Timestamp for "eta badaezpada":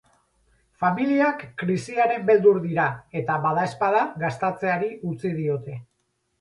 3.21-4.03